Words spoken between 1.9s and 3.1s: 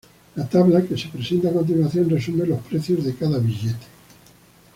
resume los precios